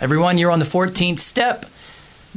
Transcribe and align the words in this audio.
Everyone, 0.00 0.38
you're 0.38 0.50
on 0.50 0.58
the 0.60 0.64
14th 0.64 1.18
step, 1.18 1.64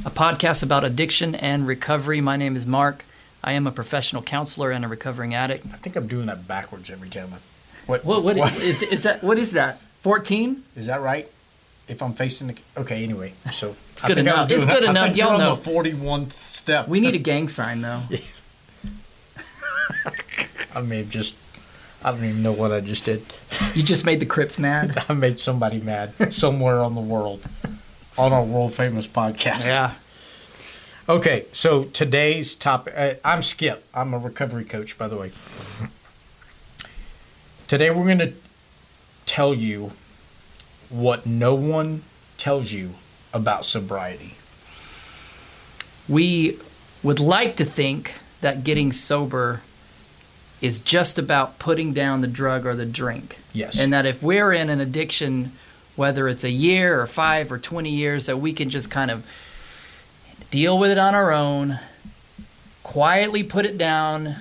a 0.06 0.10
podcast 0.10 0.64
about 0.64 0.84
addiction 0.84 1.36
and 1.36 1.68
recovery. 1.68 2.20
My 2.20 2.36
name 2.36 2.56
is 2.56 2.66
Mark. 2.66 3.06
I 3.44 3.52
am 3.54 3.68
a 3.68 3.72
professional 3.72 4.22
counselor 4.24 4.72
and 4.72 4.84
a 4.84 4.88
recovering 4.88 5.34
addict. 5.36 5.66
I 5.72 5.78
think 5.78 5.96
I'm 5.96 6.08
doing 6.08 6.26
that 6.26 6.48
backwards 6.48 6.90
every 6.90 7.10
time. 7.10 7.32
I, 7.34 7.38
what, 7.86 8.04
What, 8.06 8.24
what, 8.24 8.56
Is, 8.58 8.82
is 8.82 9.04
that? 9.04 9.24
What 9.24 9.38
is 9.38 9.52
that? 9.54 9.80
14? 10.02 10.64
is 10.76 10.88
that 10.88 11.02
right? 11.02 11.30
If 11.88 12.02
I'm 12.02 12.14
facing 12.14 12.48
the 12.48 12.58
okay, 12.78 13.04
anyway. 13.04 13.34
So 13.52 13.76
it's 13.94 14.02
good 14.02 14.18
enough. 14.18 14.50
It's 14.50 14.66
good 14.66 14.84
enough. 14.90 15.16
Y'all 15.16 15.34
on 15.34 15.40
know. 15.40 15.56
the 15.56 15.70
41th 15.70 16.32
step. 16.32 16.88
We 16.88 17.00
need 17.00 17.16
a 17.16 17.20
gang 17.32 17.48
sign 17.48 17.82
though. 17.82 18.02
I 20.74 20.82
may 20.82 21.00
have 21.00 21.10
just. 21.10 21.36
I 22.04 22.12
don't 22.12 22.24
even 22.24 22.44
know 22.44 22.52
what 22.52 22.72
I 22.72 22.82
just 22.82 23.06
did. 23.06 23.24
You 23.76 23.84
just 23.84 24.06
made 24.06 24.20
the 24.20 24.26
Crips 24.26 24.60
mad. 24.60 24.98
I 25.10 25.14
made 25.14 25.40
somebody 25.40 25.80
mad 25.80 26.34
somewhere 26.34 26.80
on 26.80 26.94
the 26.94 27.02
world, 27.02 27.42
on 28.18 28.34
our 28.34 28.44
world 28.44 28.74
famous 28.74 29.08
podcast. 29.08 29.68
Yeah. 29.68 29.94
Okay, 31.10 31.46
so 31.52 31.86
today's 31.86 32.54
topic. 32.54 32.94
Uh, 32.96 33.16
I'm 33.26 33.42
Skip. 33.42 33.84
I'm 33.94 34.14
a 34.14 34.20
recovery 34.20 34.64
coach, 34.64 34.98
by 34.98 35.08
the 35.10 35.18
way. 35.18 35.32
Today 37.68 37.90
we're 37.90 38.06
going 38.06 38.20
to 38.20 38.34
tell 39.26 39.54
you 39.54 39.92
what 40.90 41.26
no 41.26 41.56
one 41.56 42.04
tells 42.38 42.72
you 42.72 42.92
about 43.34 43.66
sobriety. 43.66 44.36
We 46.08 46.60
would 47.04 47.20
like 47.20 47.56
to 47.58 47.66
think 47.66 48.14
that 48.42 48.64
getting 48.64 48.94
sober 48.94 49.64
is 50.62 50.80
just 50.80 51.18
about 51.18 51.60
putting 51.60 51.94
down 51.94 52.22
the 52.22 52.28
drug 52.28 52.66
or 52.66 52.76
the 52.76 52.86
drink. 52.86 53.38
Yes. 53.52 53.80
And 53.80 53.92
that 53.92 54.06
if 54.06 54.22
we're 54.22 54.54
in 54.54 54.70
an 54.70 54.80
addiction, 54.80 55.52
whether 55.96 56.28
it's 56.28 56.44
a 56.44 56.52
year 56.52 57.02
or 57.02 57.08
five 57.08 57.52
or 57.52 57.58
20 57.58 57.90
years, 57.90 58.28
that 58.28 58.38
we 58.38 58.54
can 58.54 58.70
just 58.70 58.92
kind 58.92 59.10
of 59.12 59.26
deal 60.52 60.78
with 60.78 60.92
it 60.92 60.98
on 60.98 61.16
our 61.16 61.32
own, 61.32 61.80
quietly 62.84 63.44
put 63.44 63.66
it 63.66 63.78
down 63.78 64.36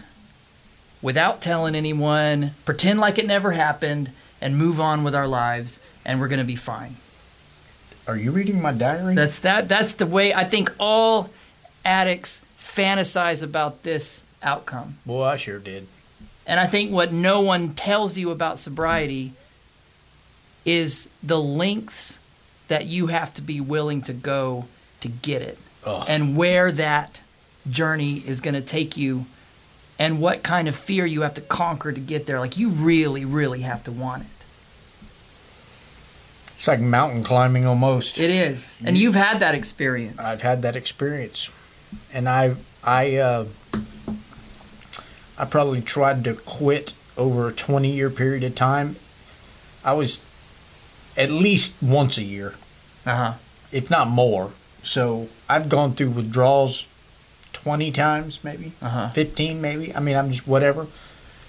without 1.02 1.40
telling 1.40 1.74
anyone, 1.74 2.50
pretend 2.64 3.00
like 3.00 3.18
it 3.18 3.26
never 3.26 3.52
happened, 3.52 4.10
and 4.40 4.56
move 4.56 4.80
on 4.80 5.02
with 5.04 5.14
our 5.14 5.26
lives, 5.26 5.80
and 6.04 6.20
we're 6.20 6.28
going 6.28 6.38
to 6.38 6.44
be 6.44 6.56
fine. 6.56 6.96
Are 8.06 8.16
you 8.16 8.32
reading 8.32 8.60
my 8.60 8.72
diary? 8.72 9.14
That's 9.14 9.40
that. 9.40 9.68
That's 9.68 9.94
the 9.94 10.06
way 10.06 10.34
I 10.34 10.44
think 10.44 10.72
all 10.78 11.30
addicts 11.84 12.42
fantasize 12.58 13.42
about 13.42 13.82
this 13.82 14.22
outcome. 14.42 14.98
Boy, 15.06 15.24
I 15.24 15.36
sure 15.36 15.58
did. 15.58 15.86
And 16.50 16.58
I 16.58 16.66
think 16.66 16.90
what 16.90 17.12
no 17.12 17.40
one 17.40 17.74
tells 17.74 18.18
you 18.18 18.32
about 18.32 18.58
sobriety 18.58 19.34
is 20.64 21.08
the 21.22 21.40
lengths 21.40 22.18
that 22.66 22.86
you 22.86 23.06
have 23.06 23.32
to 23.34 23.40
be 23.40 23.60
willing 23.60 24.02
to 24.02 24.12
go 24.12 24.66
to 25.00 25.06
get 25.06 25.42
it, 25.42 25.58
Ugh. 25.84 26.04
and 26.08 26.36
where 26.36 26.72
that 26.72 27.20
journey 27.70 28.14
is 28.26 28.40
going 28.40 28.54
to 28.54 28.60
take 28.60 28.96
you, 28.96 29.26
and 29.96 30.20
what 30.20 30.42
kind 30.42 30.66
of 30.66 30.74
fear 30.74 31.06
you 31.06 31.22
have 31.22 31.34
to 31.34 31.40
conquer 31.40 31.92
to 31.92 32.00
get 32.00 32.26
there. 32.26 32.40
Like 32.40 32.56
you 32.56 32.70
really, 32.70 33.24
really 33.24 33.60
have 33.60 33.84
to 33.84 33.92
want 33.92 34.22
it. 34.22 34.28
It's 36.56 36.66
like 36.66 36.80
mountain 36.80 37.22
climbing 37.22 37.64
almost. 37.64 38.18
It 38.18 38.28
is, 38.28 38.74
and 38.84 38.98
you've 38.98 39.14
had 39.14 39.38
that 39.38 39.54
experience. 39.54 40.18
I've 40.18 40.42
had 40.42 40.62
that 40.62 40.74
experience, 40.74 41.48
and 42.12 42.28
I 42.28 42.56
I 42.82 43.16
uh, 43.18 43.44
I 45.40 45.46
probably 45.46 45.80
tried 45.80 46.22
to 46.24 46.34
quit 46.34 46.92
over 47.16 47.48
a 47.48 47.52
twenty 47.52 47.90
year 47.90 48.10
period 48.10 48.44
of 48.44 48.54
time. 48.54 48.96
I 49.82 49.94
was 49.94 50.20
at 51.16 51.30
least 51.30 51.72
once 51.82 52.18
a 52.18 52.22
year, 52.22 52.54
Uh 53.06 53.16
huh. 53.16 53.32
if 53.72 53.90
not 53.90 54.08
more. 54.08 54.50
So 54.82 55.28
I've 55.48 55.68
gone 55.70 55.92
through 55.92 56.10
withdrawals 56.10 56.86
twenty 57.54 57.90
times, 57.90 58.40
maybe 58.44 58.72
Uh 58.82 58.88
huh. 58.90 59.08
fifteen, 59.10 59.60
maybe. 59.62 59.94
I 59.96 60.00
mean, 60.00 60.14
I'm 60.16 60.30
just 60.30 60.46
whatever. 60.46 60.86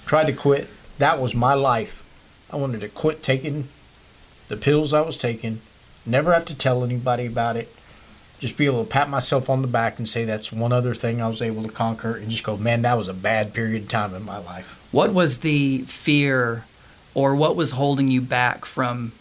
Tried 0.06 0.28
to 0.28 0.34
quit. 0.34 0.70
That 0.98 1.20
was 1.20 1.36
my 1.36 1.54
life. 1.54 2.04
I 2.50 2.56
wanted 2.56 2.80
to 2.82 2.90
quit 2.90 3.22
taking 3.22 3.68
the 4.48 4.56
pills 4.58 4.94
I 4.94 5.02
was 5.02 5.18
taking. 5.18 5.60
Never 6.06 6.34
have 6.34 6.46
to 6.46 6.56
tell 6.56 6.84
anybody 6.84 7.26
about 7.26 7.58
it. 7.58 7.74
Just 8.42 8.58
be 8.58 8.66
able 8.66 8.84
to 8.84 8.90
pat 8.90 9.08
myself 9.08 9.50
on 9.50 9.62
the 9.62 9.68
back 9.68 10.00
and 10.00 10.10
say 10.10 10.26
that's 10.26 10.52
one 10.52 10.74
other 10.74 10.94
thing 10.94 11.22
I 11.22 11.30
was 11.30 11.42
able 11.42 11.64
to 11.64 11.70
conquer, 11.70 12.18
and 12.18 12.30
just 12.30 12.44
go, 12.44 12.58
man, 12.58 12.82
that 12.82 12.98
was 12.98 13.08
a 13.08 13.14
bad 13.14 13.54
period 13.54 13.84
of 13.84 13.90
time 13.90 14.14
in 14.14 14.26
my 14.26 14.40
life. 14.40 14.88
What 14.92 15.14
was 15.14 15.40
the 15.40 15.84
fear 15.84 16.66
or 17.14 17.36
what 17.36 17.56
was 17.56 17.72
holding 17.72 18.10
you 18.10 18.20
back 18.20 18.66
from 18.66 19.14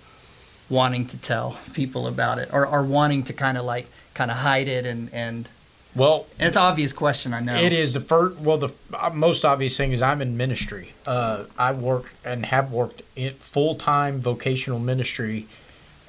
wanting 0.69 1.05
to 1.05 1.17
tell 1.19 1.59
people 1.73 2.07
about 2.07 2.39
it 2.39 2.49
or, 2.53 2.67
or 2.67 2.83
wanting 2.83 3.25
to 3.25 3.33
kind 3.33 3.59
of 3.59 3.65
like 3.65 3.87
kind 4.15 4.31
of 4.31 4.39
hide 4.39 4.69
it 4.69 4.87
and, 4.87 5.13
and 5.13 5.49
Well, 5.95 6.27
and 6.39 6.49
it's 6.49 6.57
an 6.57 6.63
obvious 6.63 6.93
question 6.93 7.35
I 7.35 7.41
know. 7.41 7.57
It 7.57 7.73
is 7.73 7.93
the 7.93 8.01
first. 8.01 8.39
Well, 8.39 8.59
the 8.59 8.73
uh, 8.95 9.11
most 9.11 9.45
obvious 9.45 9.77
thing 9.77 9.93
is 9.93 10.01
I'm 10.01 10.23
in 10.23 10.37
ministry. 10.37 10.93
Uh, 11.07 11.45
I 11.59 11.73
work 11.73 12.15
and 12.25 12.47
have 12.47 12.73
worked 12.73 13.03
in 13.17 13.35
full 13.35 13.75
time 13.75 14.21
vocational 14.21 14.79
ministry 14.79 15.47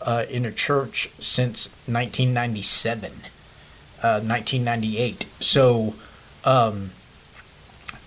uh, 0.06 0.25
in 0.29 0.45
a 0.45 0.51
church 0.51 1.09
since 1.19 1.67
1997, 1.88 3.12
uh, 4.03 4.19
1998. 4.22 5.25
So 5.39 5.94
um, 6.44 6.91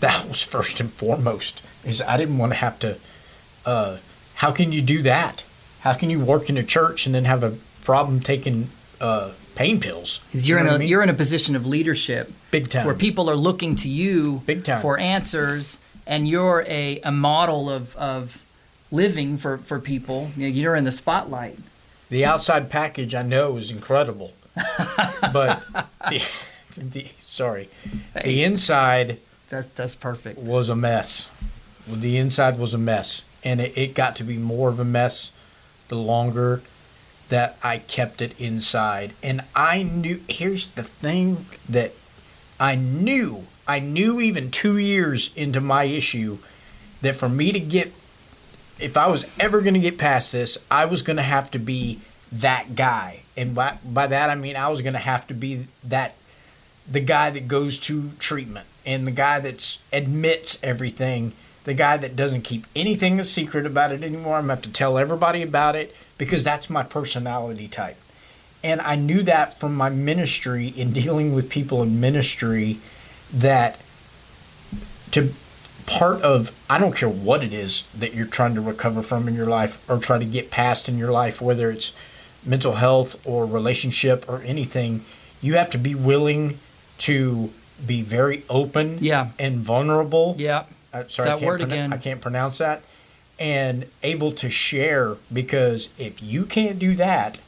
that 0.00 0.28
was 0.28 0.43
first 0.43 0.81
and 0.81 0.93
foremost. 0.93 1.62
Is 1.84 2.00
I 2.03 2.16
didn't 2.16 2.38
want 2.38 2.53
to 2.53 2.56
have 2.59 2.78
to. 2.81 2.97
Uh, 3.66 3.99
how 4.37 4.50
can 4.53 4.72
you 4.72 4.82
do 4.82 5.03
that? 5.03 5.44
How 5.81 5.93
can 5.94 6.10
you 6.10 6.21
work 6.21 6.49
in 6.49 6.56
a 6.56 6.62
church 6.62 7.06
and 7.06 7.15
then 7.15 7.25
have 7.27 7.43
a 7.44 7.55
problem 7.84 8.21
taking 8.21 8.71
uh, 9.00 9.32
pain 9.55 9.81
pills? 9.81 10.21
'Cause 10.32 10.49
you're 10.49 10.59
You 10.59 10.61
in 10.62 10.66
know 10.66 10.71
a 10.71 10.75
what 10.75 10.76
I 10.76 10.78
mean? 10.81 10.88
you're 10.88 11.03
in 11.03 11.11
a 11.11 11.15
position 11.15 11.55
of 11.55 11.66
leadership 11.66 12.32
big 12.50 12.71
time. 12.71 12.87
where 12.87 12.94
people 12.94 13.28
are 13.31 13.37
looking 13.37 13.76
to 13.76 13.88
you 13.88 14.43
Big 14.47 14.65
time. 14.65 14.81
for 14.81 14.99
answers 14.99 15.78
and 16.06 16.26
you're 16.26 16.65
a, 16.69 17.00
a 17.00 17.12
model 17.12 17.71
of, 17.71 17.94
of 17.97 18.43
living 18.91 19.37
for, 19.38 19.59
for 19.59 19.78
people. 19.78 20.31
You 20.37 20.49
know, 20.49 20.55
You're 20.55 20.75
in 20.76 20.84
the 20.84 20.93
spotlight. 20.93 21.59
The 22.15 22.25
outside 22.25 22.71
package 22.71 23.13
I 23.13 23.23
know 23.23 23.57
is 23.57 23.73
incredible, 23.73 24.35
but 25.33 25.65
the, 26.09 26.23
the 26.79 27.09
sorry, 27.19 27.69
the 28.15 28.45
inside 28.45 29.19
That's 29.51 29.71
that's 29.71 29.97
perfect. 29.97 30.39
was 30.39 30.69
a 30.69 30.77
mess. 30.77 31.29
The 31.89 32.17
inside 32.19 32.57
was 32.57 32.73
a 32.73 32.79
mess, 32.79 33.25
and 33.43 33.61
it, 33.61 33.77
it 33.77 33.95
got 33.95 34.15
to 34.15 34.23
be 34.23 34.37
more 34.37 34.69
of 34.69 34.79
a 34.79 34.85
mess 34.85 35.33
the 35.89 35.97
longer 35.97 36.63
that 37.31 37.59
I 37.65 37.79
kept 37.79 38.23
it 38.23 38.41
inside. 38.41 39.15
And 39.21 39.41
I 39.57 39.83
knew. 39.83 40.21
Here's 40.29 40.69
the 40.69 40.85
thing 40.85 41.47
that 41.69 41.95
I 42.61 42.77
knew. 42.77 43.49
I 43.67 43.81
knew 43.81 44.21
even 44.21 44.53
two 44.53 44.79
years 44.79 45.33
into 45.35 45.61
my 45.61 45.83
issue 45.83 46.39
that 47.03 47.17
for 47.17 47.29
me 47.29 47.51
to 47.51 47.59
get 47.59 47.93
if 48.79 48.97
I 48.97 49.09
was 49.09 49.27
ever 49.39 49.61
going 49.61 49.75
to 49.75 49.81
get 49.81 49.99
past 49.99 50.33
this, 50.33 50.59
I 50.71 50.85
was 50.87 51.03
going 51.03 51.17
to 51.17 51.23
have 51.23 51.51
to 51.53 51.59
be 51.59 52.01
that 52.33 52.75
guy. 52.75 53.21
And 53.37 53.55
by, 53.55 53.79
by 53.85 54.07
that, 54.09 54.31
I 54.31 54.35
mean 54.35 54.57
I 54.57 54.69
was 54.69 54.83
going 54.83 54.95
to 54.95 54.99
have 54.99 55.27
to 55.29 55.35
be 55.35 55.67
that 55.85 56.15
the 56.91 57.01
guy 57.01 57.31
that 57.31 57.49
goes 57.49 57.79
to 57.79 58.11
treatment 58.19 58.67
and 58.85 59.07
the 59.07 59.12
guy 59.12 59.41
that 59.41 59.79
admits 59.93 60.59
everything, 60.62 61.33
the 61.65 61.75
guy 61.75 61.97
that 61.97 62.17
doesn't 62.17 62.43
keep 62.43 62.67
anything 62.77 63.19
a 63.19 63.25
secret 63.25 63.65
about 63.65 63.93
it 63.93 64.03
anymore. 64.03 64.37
I'm 64.37 64.47
going 64.47 64.49
to 64.49 64.55
have 64.55 64.62
to 64.62 64.73
tell 64.73 64.99
everybody 64.99 65.43
about 65.43 65.77
it 65.77 65.95
because 66.19 66.45
that's 66.45 66.69
my 66.69 66.83
personality 66.83 67.69
type. 67.69 67.97
And 68.62 68.81
I 68.81 68.97
knew 68.97 69.23
that 69.23 69.59
from 69.59 69.75
my 69.75 69.91
ministry 69.91 70.69
in 70.69 70.93
dealing 70.93 71.35
with 71.35 71.51
people 71.51 71.83
in 71.83 72.01
ministry 72.01 72.79
that 73.33 73.79
to 75.12 75.33
part 75.87 76.22
of 76.22 76.50
I 76.69 76.78
don't 76.78 76.95
care 76.97 77.09
what 77.09 77.43
it 77.45 77.53
is 77.53 77.84
that 77.97 78.15
you're 78.15 78.27
trying 78.27 78.55
to 78.55 78.61
recover 78.61 79.03
from 79.03 79.29
in 79.29 79.35
your 79.35 79.47
life 79.47 79.79
or 79.88 79.99
try 79.99 80.19
to 80.19 80.25
get 80.25 80.50
past 80.50 80.88
in 80.88 80.99
your 80.99 81.11
life, 81.12 81.41
whether 81.41 81.70
it's 81.70 81.93
mental 82.44 82.75
health 82.75 83.17
or 83.26 83.47
relationship 83.47 84.25
or 84.29 84.43
anything, 84.43 85.05
you 85.41 85.55
have 85.55 85.70
to 85.70 85.79
be 85.79 85.94
willing 85.94 86.59
to 86.99 87.50
be 87.85 88.03
very 88.03 88.44
open 88.49 88.99
Yeah. 89.00 89.29
and 89.38 89.59
vulnerable. 89.59 90.37
Yeah. 90.38 90.64
Uh, 90.93 91.05
sorry, 91.09 91.29
that 91.29 91.41
word 91.43 91.61
again. 91.61 91.93
I 91.93 91.97
can't 91.97 92.20
pronounce 92.20 92.59
that. 92.59 92.82
And 93.38 93.87
able 94.03 94.31
to 94.32 94.49
share 94.49 95.17
because 95.32 95.88
if 95.99 96.23
you 96.23 96.44
can't 96.44 96.79
do 96.79 96.94
that, 96.97 97.41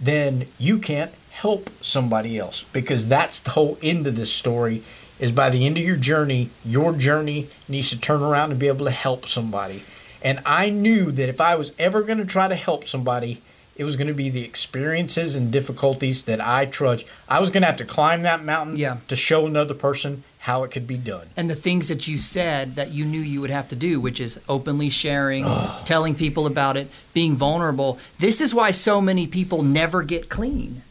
then 0.00 0.46
you 0.58 0.78
can't 0.78 1.10
help 1.30 1.68
somebody 1.82 2.38
else 2.38 2.64
because 2.72 3.08
that's 3.08 3.40
the 3.40 3.50
whole 3.50 3.76
end 3.82 4.06
of 4.06 4.14
this 4.16 4.32
story 4.32 4.82
is 5.18 5.32
by 5.32 5.50
the 5.50 5.64
end 5.66 5.76
of 5.78 5.84
your 5.84 5.96
journey 5.96 6.50
your 6.64 6.92
journey 6.92 7.48
needs 7.68 7.90
to 7.90 7.98
turn 8.00 8.22
around 8.22 8.50
and 8.50 8.60
be 8.60 8.68
able 8.68 8.84
to 8.84 8.90
help 8.90 9.26
somebody 9.26 9.82
and 10.22 10.40
i 10.46 10.68
knew 10.70 11.10
that 11.10 11.28
if 11.28 11.40
i 11.40 11.54
was 11.56 11.72
ever 11.78 12.02
going 12.02 12.18
to 12.18 12.24
try 12.26 12.48
to 12.48 12.54
help 12.54 12.86
somebody 12.86 13.40
it 13.76 13.84
was 13.84 13.96
going 13.96 14.08
to 14.08 14.14
be 14.14 14.30
the 14.30 14.42
experiences 14.44 15.36
and 15.36 15.50
difficulties 15.52 16.24
that 16.24 16.40
i 16.40 16.64
trudged 16.66 17.06
i 17.28 17.40
was 17.40 17.50
going 17.50 17.62
to 17.62 17.66
have 17.66 17.76
to 17.76 17.84
climb 17.84 18.22
that 18.22 18.44
mountain 18.44 18.76
Yeah. 18.76 18.98
to 19.08 19.16
show 19.16 19.46
another 19.46 19.74
person 19.74 20.22
how 20.40 20.62
it 20.62 20.70
could 20.70 20.86
be 20.86 20.96
done. 20.96 21.26
and 21.36 21.50
the 21.50 21.56
things 21.56 21.88
that 21.88 22.06
you 22.06 22.18
said 22.18 22.76
that 22.76 22.92
you 22.92 23.04
knew 23.04 23.18
you 23.18 23.40
would 23.40 23.50
have 23.50 23.66
to 23.68 23.74
do, 23.74 23.98
which 24.00 24.20
is 24.20 24.38
openly 24.48 24.88
sharing, 24.88 25.44
telling 25.84 26.14
people 26.14 26.46
about 26.46 26.76
it, 26.76 26.88
being 27.12 27.34
vulnerable. 27.34 27.98
This 28.20 28.40
is 28.40 28.54
why 28.54 28.70
so 28.70 29.00
many 29.00 29.26
people 29.26 29.62
never 29.64 30.04
get 30.04 30.28
clean 30.28 30.82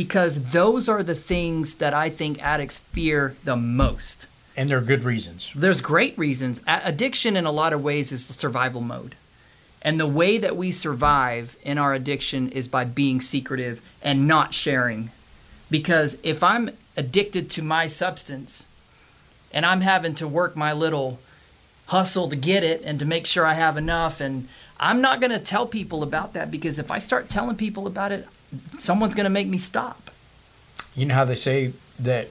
because 0.00 0.44
those 0.52 0.88
are 0.88 1.02
the 1.02 1.14
things 1.14 1.74
that 1.74 1.92
I 1.92 2.08
think 2.08 2.42
addicts 2.42 2.78
fear 2.78 3.36
the 3.44 3.54
most. 3.54 4.26
And 4.56 4.70
there 4.70 4.78
are 4.78 4.80
good 4.80 5.04
reasons. 5.04 5.52
There's 5.54 5.82
great 5.82 6.16
reasons. 6.16 6.62
Addiction, 6.66 7.36
in 7.36 7.44
a 7.44 7.52
lot 7.52 7.74
of 7.74 7.84
ways, 7.84 8.10
is 8.10 8.26
the 8.26 8.32
survival 8.32 8.80
mode. 8.80 9.14
And 9.82 10.00
the 10.00 10.06
way 10.06 10.38
that 10.38 10.56
we 10.56 10.72
survive 10.72 11.58
in 11.62 11.76
our 11.76 11.92
addiction 11.92 12.48
is 12.48 12.66
by 12.66 12.86
being 12.86 13.20
secretive 13.20 13.82
and 14.00 14.26
not 14.26 14.54
sharing. 14.54 15.10
Because 15.70 16.16
if 16.22 16.42
I'm 16.42 16.70
addicted 16.96 17.50
to 17.50 17.62
my 17.62 17.86
substance 17.86 18.64
and 19.52 19.66
I'm 19.66 19.82
having 19.82 20.14
to 20.14 20.26
work 20.26 20.56
my 20.56 20.72
little 20.72 21.18
hustle 21.88 22.30
to 22.30 22.36
get 22.36 22.64
it 22.64 22.80
and 22.86 22.98
to 23.00 23.04
make 23.04 23.26
sure 23.26 23.44
I 23.44 23.52
have 23.52 23.76
enough, 23.76 24.18
and 24.18 24.48
I'm 24.78 25.02
not 25.02 25.20
going 25.20 25.32
to 25.32 25.38
tell 25.38 25.66
people 25.66 26.02
about 26.02 26.32
that 26.32 26.50
because 26.50 26.78
if 26.78 26.90
I 26.90 26.98
start 26.98 27.28
telling 27.28 27.56
people 27.58 27.86
about 27.86 28.12
it, 28.12 28.26
someone's 28.78 29.14
going 29.14 29.24
to 29.24 29.30
make 29.30 29.46
me 29.48 29.58
stop. 29.58 30.10
You 30.96 31.06
know 31.06 31.14
how 31.14 31.24
they 31.24 31.34
say 31.36 31.72
that 31.98 32.28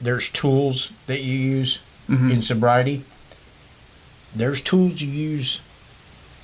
there's 0.00 0.28
tools 0.30 0.90
that 1.06 1.20
you 1.20 1.34
use 1.34 1.78
Mhm. 2.08 2.30
in 2.32 2.42
sobriety? 2.42 3.04
There's 4.34 4.60
tools 4.60 5.00
you 5.00 5.08
use 5.08 5.60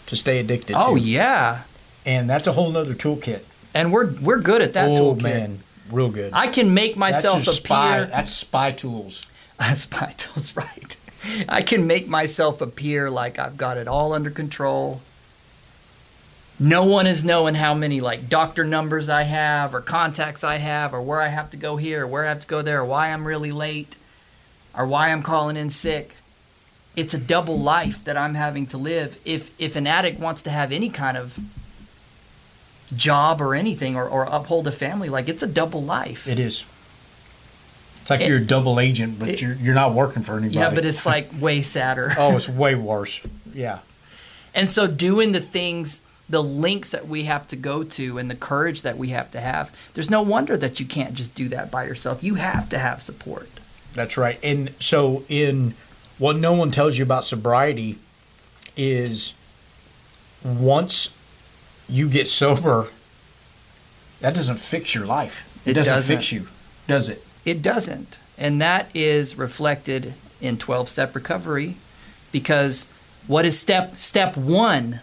to 0.07 0.17
stay 0.17 0.39
addicted 0.39 0.75
to 0.75 0.85
Oh, 0.87 0.95
to. 0.97 1.01
yeah. 1.01 1.63
And 2.05 2.29
that's 2.29 2.47
a 2.47 2.53
whole 2.53 2.71
nother 2.71 2.95
toolkit. 2.95 3.41
And 3.75 3.93
we're, 3.93 4.13
we're 4.21 4.39
good 4.41 4.63
at 4.63 4.73
that 4.75 4.91
oh, 4.91 5.15
toolkit. 5.15 5.23
man. 5.23 5.61
Real 5.91 6.09
good. 6.09 6.33
I 6.33 6.49
can 6.49 6.75
make 6.75 6.93
that's 6.93 6.99
myself 6.99 7.45
spy. 7.45 7.99
appear. 7.99 8.07
That's 8.11 8.31
spy 8.33 8.73
tools. 8.73 9.23
That's 9.59 9.83
Spy 9.83 10.13
tools, 10.19 10.55
right? 10.57 10.97
I 11.49 11.63
can 11.63 11.87
make 11.87 12.09
myself 12.09 12.61
appear 12.61 13.09
like 13.11 13.39
I've 13.39 13.57
got 13.57 13.79
it 13.79 13.89
all 13.89 14.13
under 14.13 14.29
control. 14.31 15.01
No 16.59 16.85
one 16.85 17.07
is 17.07 17.23
knowing 17.25 17.55
how 17.55 17.75
many 17.75 18.01
like 18.01 18.29
doctor 18.29 18.65
numbers 18.65 19.09
I 19.09 19.23
have, 19.25 19.75
or 19.75 19.81
contacts 19.83 20.43
I 20.43 20.57
have, 20.57 20.95
or 20.95 21.03
where 21.03 21.21
I 21.21 21.29
have 21.29 21.51
to 21.51 21.57
go 21.57 21.77
here, 21.77 22.05
or 22.05 22.07
where 22.07 22.25
I 22.25 22.29
have 22.29 22.41
to 22.41 22.47
go 22.47 22.63
there, 22.63 22.81
or 22.81 22.85
why 22.85 23.13
I'm 23.13 23.27
really 23.27 23.53
late, 23.53 23.97
or 24.77 24.87
why 24.87 25.11
I'm 25.13 25.23
calling 25.23 25.57
in 25.57 25.69
sick. 25.71 26.17
It's 26.95 27.13
a 27.13 27.19
double 27.19 27.59
life 27.59 28.03
that 28.05 28.17
I'm 28.17 28.35
having 28.35 28.67
to 28.69 28.79
live. 28.79 29.19
If 29.27 29.51
if 29.61 29.77
an 29.77 29.87
addict 29.87 30.19
wants 30.19 30.41
to 30.43 30.51
have 30.51 30.73
any 30.73 30.89
kind 30.89 31.19
of 31.19 31.39
job 32.95 33.43
or 33.43 33.55
anything, 33.55 33.95
or, 33.97 34.09
or 34.09 34.25
uphold 34.25 34.67
a 34.67 34.73
family, 34.73 35.11
like 35.11 35.29
it's 35.29 35.43
a 35.43 35.47
double 35.47 35.83
life. 35.83 36.27
It 36.27 36.39
is. 36.39 36.65
It's 38.01 38.09
like 38.09 38.21
It- 38.23 38.29
you're 38.29 38.39
a 38.39 38.45
double 38.45 38.81
agent, 38.81 39.19
but 39.19 39.29
it- 39.29 39.43
you're 39.43 39.55
you're 39.57 39.75
not 39.75 39.93
working 39.93 40.23
for 40.23 40.39
anybody. 40.39 40.57
yeah, 40.57 40.71
but 40.71 40.87
it's 40.87 41.05
like 41.15 41.29
way 41.39 41.61
sadder. 41.61 42.15
oh, 42.17 42.35
it's 42.35 42.49
way 42.49 42.75
worse. 42.75 43.21
Yeah. 43.53 43.81
And 44.55 44.71
so, 44.71 44.87
doing 44.87 45.33
the 45.33 45.41
things, 45.41 46.01
the 46.29 46.43
links 46.43 46.91
that 46.91 47.07
we 47.07 47.25
have 47.25 47.47
to 47.49 47.57
go 47.57 47.85
to, 47.85 48.19
and 48.19 48.31
the 48.31 48.35
courage 48.35 48.83
that 48.83 48.99
we 48.99 49.09
have 49.11 49.31
to 49.33 49.41
have, 49.41 49.75
there's 49.95 50.11
no 50.11 50.23
wonder 50.23 50.57
that 50.57 50.81
you 50.81 50.87
can't 50.87 51.15
just 51.15 51.35
do 51.35 51.49
that 51.51 51.71
by 51.71 51.85
yourself. 51.85 52.23
You 52.23 52.35
have 52.35 52.69
to 52.71 52.79
have 52.79 53.01
support. 53.03 53.49
That's 53.93 54.17
right. 54.17 54.39
And 54.43 54.73
so, 54.81 55.25
in 55.29 55.75
what 56.19 56.37
no 56.37 56.53
one 56.53 56.71
tells 56.71 56.99
you 56.99 57.05
about 57.05 57.25
sobriety 57.25 57.99
is 58.77 59.35
once 60.45 61.15
you 61.89 62.09
get 62.09 62.27
sober, 62.29 62.89
that 64.21 64.35
doesn't 64.35 64.59
fix 64.59 64.95
your 64.95 65.07
life. 65.07 65.45
It, 65.65 65.71
It 65.71 65.75
doesn't, 65.75 65.95
doesn't. 65.95 66.17
fix 66.17 66.33
you, 66.33 66.49
does 66.87 67.09
it? 67.09 67.25
It 67.45 67.63
doesn't. 67.63 68.19
And 68.39 68.61
that 68.61 68.89
is 68.95 69.39
reflected 69.39 70.15
in 70.41 70.59
12 70.59 70.89
step 70.89 71.15
recovery 71.15 71.77
because 72.33 72.91
what 73.27 73.45
is 73.45 73.59
step 73.59 73.97
step 73.97 74.37
1 74.37 75.01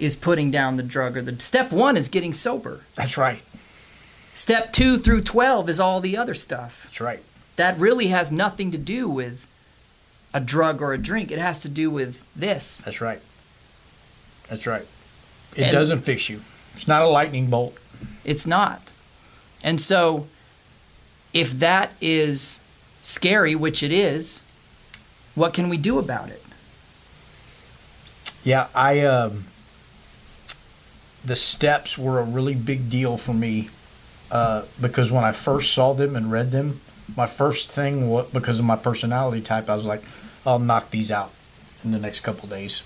is 0.00 0.16
putting 0.16 0.50
down 0.50 0.76
the 0.76 0.82
drug 0.82 1.16
or 1.16 1.22
the 1.22 1.38
step 1.38 1.70
1 1.70 1.96
is 1.96 2.08
getting 2.08 2.32
sober. 2.32 2.84
That's 2.96 3.16
right. 3.16 3.42
Step 4.32 4.72
2 4.72 4.98
through 4.98 5.20
12 5.22 5.68
is 5.68 5.78
all 5.78 6.00
the 6.00 6.16
other 6.16 6.34
stuff. 6.34 6.84
That's 6.84 7.00
right. 7.00 7.22
That 7.56 7.78
really 7.78 8.06
has 8.08 8.32
nothing 8.32 8.70
to 8.72 8.78
do 8.78 9.08
with 9.08 9.46
a 10.32 10.40
drug 10.40 10.80
or 10.80 10.92
a 10.92 10.98
drink. 10.98 11.30
It 11.30 11.38
has 11.38 11.60
to 11.62 11.68
do 11.68 11.90
with 11.90 12.24
this. 12.34 12.80
That's 12.82 13.00
right. 13.00 13.20
That's 14.48 14.66
right. 14.66 14.86
It 15.54 15.64
And- 15.64 15.72
doesn't 15.72 16.00
fix 16.02 16.28
you. 16.28 16.40
It's 16.74 16.88
not 16.88 17.02
a 17.02 17.08
lightning 17.08 17.48
bolt. 17.48 17.76
It's 18.24 18.46
not. 18.46 18.80
And 19.62 19.80
so, 19.80 20.26
if 21.34 21.50
that 21.58 21.90
is 22.00 22.60
scary, 23.02 23.54
which 23.54 23.82
it 23.82 23.92
is, 23.92 24.42
what 25.34 25.52
can 25.52 25.68
we 25.68 25.76
do 25.76 25.98
about 25.98 26.28
it? 26.30 26.42
Yeah, 28.44 28.68
I 28.74 29.00
um, 29.00 29.44
the 31.24 31.36
steps 31.36 31.98
were 31.98 32.18
a 32.20 32.24
really 32.24 32.54
big 32.54 32.88
deal 32.90 33.16
for 33.16 33.34
me 33.34 33.68
uh, 34.30 34.62
because 34.80 35.10
when 35.10 35.24
I 35.24 35.32
first 35.32 35.72
saw 35.72 35.92
them 35.92 36.16
and 36.16 36.30
read 36.32 36.50
them, 36.52 36.80
my 37.16 37.26
first 37.26 37.70
thing 37.70 38.08
was 38.08 38.30
because 38.30 38.58
of 38.58 38.64
my 38.64 38.76
personality 38.76 39.40
type, 39.42 39.68
I 39.68 39.74
was 39.76 39.84
like, 39.84 40.02
I'll 40.46 40.58
knock 40.58 40.90
these 40.90 41.10
out 41.10 41.32
in 41.84 41.90
the 41.90 41.98
next 41.98 42.20
couple 42.20 42.48
days. 42.48 42.82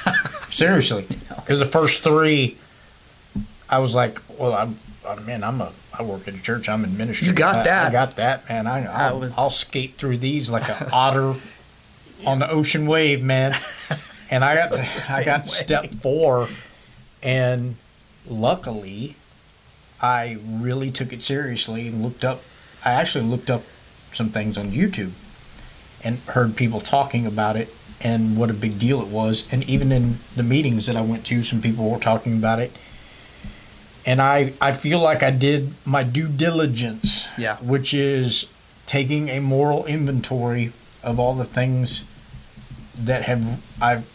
Seriously, 0.50 1.06
because 1.36 1.58
the 1.60 1.66
first 1.66 2.02
three, 2.02 2.56
I 3.68 3.78
was 3.78 3.94
like, 3.94 4.18
well, 4.38 4.54
I'm, 4.54 4.76
I 5.06 5.14
man, 5.20 5.44
I'm 5.44 5.60
a, 5.60 5.72
I 5.98 6.02
work 6.02 6.26
at 6.28 6.34
a 6.34 6.42
church. 6.42 6.68
I'm 6.68 6.84
in 6.84 6.96
ministry. 6.96 7.28
You 7.28 7.34
got 7.34 7.66
I- 7.66 7.88
I, 7.88 7.92
got 7.92 8.16
that, 8.16 8.48
man. 8.48 8.66
I, 8.66 8.84
I'll, 8.86 9.20
was- 9.20 9.34
I'll 9.36 9.50
skate 9.50 9.94
through 9.94 10.18
these 10.18 10.50
like 10.50 10.68
an 10.68 10.88
otter 10.92 11.34
on 12.26 12.38
the 12.40 12.50
ocean 12.50 12.86
wave, 12.86 13.22
man. 13.22 13.56
And 14.30 14.44
I 14.44 14.54
got, 14.54 14.78
I 15.08 15.24
got 15.24 15.48
step 15.48 15.90
four, 16.02 16.48
and 17.22 17.76
luckily, 18.28 19.16
I 20.00 20.38
really 20.46 20.90
took 20.90 21.12
it 21.12 21.22
seriously 21.22 21.88
and 21.88 22.02
looked 22.02 22.24
up. 22.24 22.42
I 22.84 22.92
actually 22.92 23.24
looked 23.24 23.50
up 23.50 23.62
some 24.12 24.28
things 24.30 24.56
on 24.56 24.70
YouTube 24.70 25.10
and 26.04 26.18
heard 26.20 26.56
people 26.56 26.80
talking 26.80 27.26
about 27.26 27.56
it 27.56 27.74
and 28.00 28.36
what 28.36 28.48
a 28.50 28.54
big 28.54 28.78
deal 28.78 29.00
it 29.00 29.08
was. 29.08 29.52
And 29.52 29.64
even 29.64 29.90
in 29.90 30.18
the 30.36 30.44
meetings 30.44 30.86
that 30.86 30.96
I 30.96 31.00
went 31.00 31.26
to, 31.26 31.42
some 31.42 31.60
people 31.60 31.90
were 31.90 31.98
talking 31.98 32.36
about 32.36 32.60
it. 32.60 32.70
And 34.06 34.22
I, 34.22 34.52
I 34.60 34.72
feel 34.72 35.00
like 35.00 35.22
I 35.24 35.30
did 35.32 35.72
my 35.84 36.04
due 36.04 36.28
diligence, 36.28 37.26
Yeah. 37.36 37.56
which 37.56 37.92
is 37.92 38.46
taking 38.86 39.28
a 39.28 39.40
moral 39.40 39.84
inventory 39.86 40.72
of 41.02 41.18
all 41.18 41.34
the 41.34 41.44
things 41.44 42.04
that 42.96 43.24
have 43.24 43.60
I've 43.82 44.08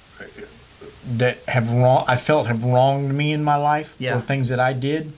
that 1.17 1.37
have 1.47 1.69
wrong 1.71 2.05
I 2.07 2.15
felt 2.15 2.47
have 2.47 2.63
wronged 2.63 3.13
me 3.13 3.31
in 3.33 3.43
my 3.43 3.55
life, 3.55 3.95
Yeah. 3.99 4.17
or 4.17 4.21
things 4.21 4.49
that 4.49 4.59
I 4.59 4.73
did, 4.73 5.13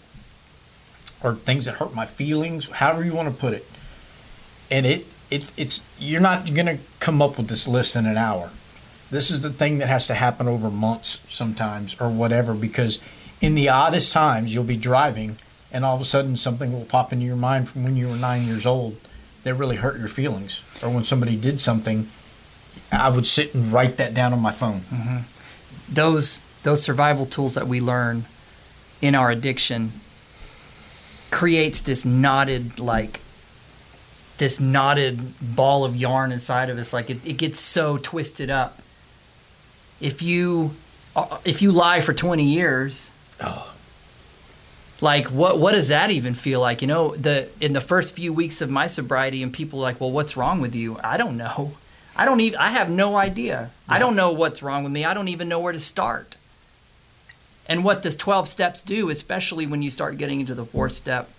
or 1.24 1.36
things 1.36 1.66
that 1.66 1.76
hurt 1.76 1.94
my 1.94 2.06
feelings, 2.06 2.70
however 2.70 3.04
you 3.04 3.14
want 3.14 3.30
to 3.30 3.36
put 3.36 3.54
it. 3.54 3.66
And 4.72 4.86
it 4.86 5.06
it 5.30 5.52
it's 5.58 5.82
you're 6.00 6.22
not 6.22 6.54
gonna 6.54 6.78
come 7.00 7.22
up 7.22 7.38
with 7.38 7.48
this 7.48 7.68
list 7.68 7.96
in 7.96 8.06
an 8.06 8.18
hour. 8.18 8.50
This 9.12 9.30
is 9.30 9.42
the 9.42 9.52
thing 9.52 9.78
that 9.78 9.88
has 9.88 10.08
to 10.08 10.16
happen 10.16 10.48
over 10.48 10.70
months 10.70 11.20
sometimes 11.30 11.96
or 12.00 12.10
whatever 12.10 12.54
because 12.54 13.00
in 13.42 13.54
the 13.56 13.70
oddest 13.70 14.12
times 14.12 14.54
you'll 14.54 14.64
be 14.64 14.78
driving 14.78 15.38
and 15.72 15.86
all 15.86 15.96
of 15.96 16.02
a 16.02 16.06
sudden 16.06 16.36
something 16.36 16.74
will 16.74 16.86
pop 16.86 17.14
into 17.14 17.26
your 17.26 17.36
mind 17.36 17.70
from 17.70 17.84
when 17.84 17.96
you 17.96 18.08
were 18.08 18.16
nine 18.16 18.44
years 18.44 18.66
old 18.66 18.98
that 19.44 19.54
really 19.54 19.76
hurt 19.76 20.00
your 20.00 20.08
feelings 20.08 20.62
or 20.82 20.90
when 20.90 21.04
somebody 21.04 21.36
did 21.36 21.60
something 21.62 22.10
i 22.92 23.10
would 23.10 23.28
sit 23.28 23.54
and 23.54 23.72
write 23.72 23.98
that 23.98 24.14
down 24.14 24.34
on 24.34 24.40
my 24.40 24.52
phone 24.52 24.80
mm-hmm. 24.92 25.18
Those 25.90 26.42
those 26.64 26.82
survival 26.82 27.26
tools 27.26 27.54
that 27.54 27.68
we 27.68 27.80
learn 27.80 28.26
in 29.02 29.14
our 29.14 29.30
addiction 29.30 29.92
creates 31.30 31.82
this 31.82 32.06
knotted 32.06 32.80
like 32.80 33.20
this 34.38 34.60
knotted 34.60 35.20
ball 35.56 35.86
of 35.86 35.96
yarn 35.96 36.32
inside 36.32 36.70
of 36.70 36.78
us. 36.78 36.92
Like 36.92 37.10
it, 37.10 37.26
it 37.26 37.34
gets 37.34 37.60
so 37.60 37.98
twisted 37.98 38.50
up. 38.50 38.82
If 40.02 40.22
you 40.22 40.72
uh, 41.16 41.38
if 41.46 41.62
you 41.62 41.72
lie 41.72 42.02
for 42.02 42.14
20 42.14 42.44
years 42.44 43.12
oh. 43.42 43.74
like 45.00 45.28
what 45.28 45.60
what 45.60 45.74
does 45.74 45.90
that 45.90 46.12
even 46.12 46.34
feel 46.34 46.60
like? 46.60 46.82
You 46.82 46.88
know 46.88 47.16
the 47.16 47.50
in 47.62 47.74
the 47.74 47.82
first 47.82 48.16
few 48.16 48.34
weeks 48.34 48.60
of 48.62 48.70
my 48.70 48.88
sobriety 48.88 49.44
and 49.44 49.54
people 49.54 49.80
are 49.80 49.84
like 49.84 50.02
well 50.02 50.12
what's 50.12 50.36
wrong 50.36 50.62
with 50.62 50.76
you? 50.76 50.98
I 51.04 51.18
don't 51.18 51.38
know 51.38 51.76
i 52.16 52.26
don't 52.26 52.40
even 52.40 52.60
i 52.60 52.70
have 52.70 52.90
no 52.90 53.16
idea. 53.16 53.72
I 53.88 54.00
don't 54.00 54.16
know 54.16 54.32
what's 54.32 54.64
wrong 54.64 54.84
with 54.84 54.92
me. 54.92 55.06
I 55.06 55.14
don't 55.14 55.28
even 55.28 55.48
know 55.48 55.60
where 55.60 55.74
to 55.74 55.80
start. 55.80 56.38
And 57.68 57.84
what 57.84 58.02
this 58.02 58.16
12 58.16 58.48
steps 58.48 58.82
do 58.82 59.10
especially 59.10 59.66
when 59.68 59.82
you 59.82 59.90
start 59.90 60.18
getting 60.18 60.40
into 60.40 60.56
the 60.56 60.66
fourth 60.66 60.94
step 60.94 61.30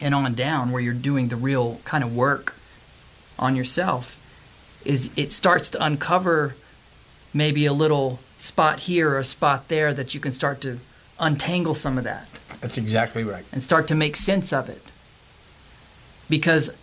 and 0.00 0.14
on 0.14 0.34
down 0.34 0.70
where 0.70 0.80
you're 0.80 0.94
doing 0.94 1.28
the 1.28 1.36
real 1.36 1.80
kind 1.84 2.04
of 2.04 2.14
work 2.14 2.54
on 3.38 3.56
yourself 3.56 4.14
is 4.84 5.10
it 5.16 5.32
starts 5.32 5.68
to 5.70 5.84
uncover 5.84 6.54
maybe 7.34 7.66
a 7.66 7.72
little 7.72 8.20
spot 8.38 8.80
here 8.80 9.10
or 9.10 9.18
a 9.18 9.24
spot 9.24 9.68
there 9.68 9.92
that 9.92 10.14
you 10.14 10.20
can 10.20 10.32
start 10.32 10.60
to 10.60 10.78
untangle 11.18 11.74
some 11.74 11.98
of 11.98 12.04
that 12.04 12.28
that's 12.60 12.78
exactly 12.78 13.24
right. 13.24 13.44
and 13.52 13.62
start 13.62 13.88
to 13.88 13.94
make 13.94 14.16
sense 14.16 14.52
of 14.52 14.68
it. 14.68 14.82
Because 16.28 16.74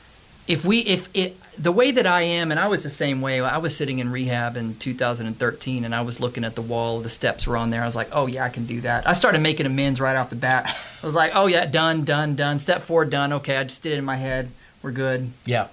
if 0.47 0.63
we 0.65 0.79
if 0.79 1.09
it 1.13 1.37
the 1.57 1.71
way 1.71 1.91
that 1.91 2.05
I 2.05 2.21
am, 2.23 2.51
and 2.51 2.59
I 2.59 2.67
was 2.67 2.83
the 2.83 2.89
same 2.89 3.21
way. 3.21 3.39
I 3.39 3.57
was 3.57 3.75
sitting 3.75 3.99
in 3.99 4.11
rehab 4.11 4.57
in 4.57 4.75
2013, 4.75 5.85
and 5.85 5.95
I 5.95 6.01
was 6.01 6.19
looking 6.19 6.43
at 6.43 6.55
the 6.55 6.61
wall. 6.61 6.99
The 6.99 7.09
steps 7.09 7.47
were 7.47 7.55
on 7.55 7.69
there. 7.69 7.81
I 7.81 7.85
was 7.85 7.95
like, 7.95 8.09
"Oh 8.11 8.27
yeah, 8.27 8.43
I 8.43 8.49
can 8.49 8.65
do 8.65 8.81
that." 8.81 9.07
I 9.07 9.13
started 9.13 9.41
making 9.41 9.65
amends 9.65 10.01
right 10.01 10.15
off 10.15 10.29
the 10.29 10.35
bat. 10.35 10.75
I 11.01 11.05
was 11.05 11.15
like, 11.15 11.31
"Oh 11.33 11.47
yeah, 11.47 11.65
done, 11.65 12.03
done, 12.03 12.35
done. 12.35 12.59
Step 12.59 12.81
four, 12.81 13.05
done. 13.05 13.31
Okay, 13.33 13.57
I 13.57 13.63
just 13.63 13.81
did 13.83 13.93
it 13.93 13.99
in 13.99 14.05
my 14.05 14.17
head. 14.17 14.49
We're 14.81 14.91
good." 14.91 15.31
Yeah. 15.45 15.67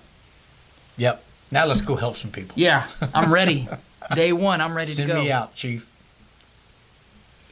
Yep. 0.97 1.25
Now 1.51 1.67
let's 1.67 1.81
go 1.83 1.97
help 1.97 2.17
some 2.17 2.31
people. 2.31 2.55
Yeah, 2.57 2.87
I'm 3.13 3.33
ready. 3.33 3.69
Day 4.15 4.33
one, 4.33 4.61
I'm 4.61 4.75
ready 4.77 4.93
Send 4.93 5.09
to 5.09 5.15
go. 5.15 5.23
me 5.23 5.31
out, 5.31 5.55
Chief. 5.55 5.89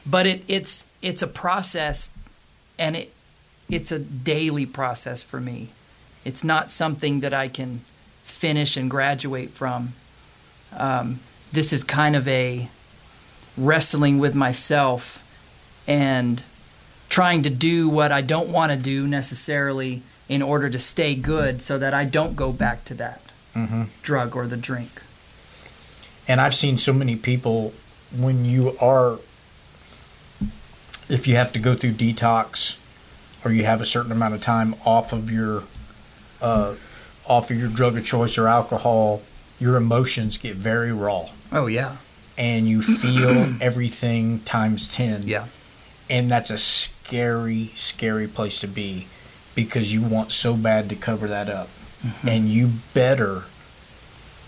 But 0.05 0.25
it, 0.25 0.43
it's 0.47 0.85
it's 1.01 1.21
a 1.21 1.27
process, 1.27 2.11
and 2.79 2.95
it 2.95 3.13
it's 3.69 3.91
a 3.91 3.99
daily 3.99 4.65
process 4.65 5.21
for 5.21 5.39
me. 5.39 5.69
It's 6.23 6.43
not 6.43 6.69
something 6.69 7.19
that 7.21 7.33
I 7.33 7.47
can 7.47 7.81
finish 8.23 8.77
and 8.77 8.89
graduate 8.89 9.51
from. 9.51 9.93
Um, 10.77 11.19
this 11.51 11.73
is 11.73 11.83
kind 11.83 12.15
of 12.15 12.27
a 12.27 12.69
wrestling 13.57 14.19
with 14.19 14.33
myself 14.35 15.17
and 15.87 16.41
trying 17.09 17.43
to 17.43 17.49
do 17.49 17.89
what 17.89 18.11
I 18.11 18.21
don't 18.21 18.49
want 18.49 18.71
to 18.71 18.77
do 18.77 19.07
necessarily 19.07 20.01
in 20.29 20.41
order 20.41 20.69
to 20.69 20.79
stay 20.79 21.13
good 21.13 21.61
so 21.61 21.77
that 21.77 21.93
I 21.93 22.05
don't 22.05 22.35
go 22.35 22.51
back 22.53 22.85
to 22.85 22.93
that 22.95 23.21
Mm-hmm. 23.53 23.83
drug 24.01 24.33
or 24.33 24.47
the 24.47 24.55
drink. 24.55 25.01
And 26.25 26.39
I've 26.39 26.55
seen 26.55 26.77
so 26.77 26.93
many 26.93 27.17
people 27.17 27.73
when 28.17 28.45
you 28.45 28.77
are, 28.79 29.19
if 31.09 31.27
you 31.27 31.35
have 31.35 31.51
to 31.51 31.59
go 31.59 31.75
through 31.75 31.91
detox, 31.91 32.77
or 33.43 33.51
you 33.51 33.65
have 33.65 33.81
a 33.81 33.85
certain 33.85 34.13
amount 34.13 34.35
of 34.35 34.41
time 34.41 34.73
off 34.85 35.11
of 35.11 35.29
your, 35.29 35.63
uh, 36.41 36.73
off 37.25 37.51
of 37.51 37.57
your 37.57 37.69
drug 37.69 37.97
of 37.97 38.05
choice 38.05 38.37
or 38.37 38.47
alcohol, 38.47 39.21
your 39.59 39.75
emotions 39.77 40.37
get 40.37 40.55
very 40.55 40.91
raw, 40.91 41.29
Oh, 41.51 41.67
yeah. 41.67 41.97
and 42.37 42.67
you 42.67 42.81
feel 42.81 43.53
everything 43.61 44.39
times 44.41 44.87
ten. 44.87 45.23
Yeah. 45.23 45.45
and 46.09 46.29
that's 46.29 46.49
a 46.49 46.57
scary, 46.57 47.71
scary 47.75 48.27
place 48.27 48.59
to 48.59 48.67
be 48.67 49.07
because 49.55 49.93
you 49.93 50.01
want 50.01 50.31
so 50.31 50.55
bad 50.55 50.89
to 50.89 50.95
cover 50.95 51.27
that 51.27 51.47
up. 51.49 51.69
And 52.27 52.49
you 52.49 52.71
better 52.95 53.41